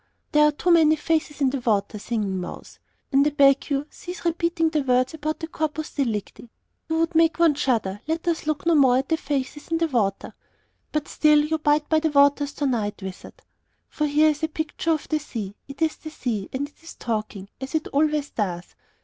There 0.31 0.47
are 0.47 0.51
too 0.51 0.71
many 0.71 0.95
faces 0.95 1.41
in 1.41 1.51
the 1.51 1.59
water, 1.59 1.99
Singing 1.99 2.39
Mouse; 2.41 2.79
and 3.11 3.23
I 3.27 3.29
beg 3.29 3.69
you, 3.69 3.85
cease 3.91 4.25
repeating 4.25 4.71
the 4.71 4.81
words 4.81 5.13
about 5.13 5.39
the 5.41 5.47
Corpus 5.47 5.93
Delicti! 5.93 6.49
You 6.89 6.97
would 6.97 7.13
make 7.13 7.37
one 7.37 7.53
shudder. 7.53 8.01
Let 8.07 8.27
us 8.27 8.47
look 8.47 8.65
no 8.65 8.73
more 8.73 8.97
at 8.97 9.09
the 9.09 9.17
faces 9.17 9.67
in 9.67 9.77
the 9.77 9.87
water. 9.87 10.33
But 10.91 11.07
still 11.07 11.45
you 11.45 11.59
bide 11.59 11.87
by 11.87 11.99
the 11.99 12.09
waters 12.09 12.51
tonight, 12.53 13.03
wizard; 13.03 13.43
for 13.89 14.07
here 14.07 14.31
is 14.31 14.41
a 14.41 14.47
picture 14.47 14.89
of 14.89 15.07
the 15.07 15.19
sea. 15.19 15.53
It 15.67 15.83
is 15.83 15.97
the 15.97 16.09
sea, 16.09 16.49
and 16.51 16.67
it 16.67 16.81
is 16.81 16.95
talking, 16.95 17.49
as 17.61 17.75
it 17.75 17.87
always 17.89 18.31
does. 18.31 18.73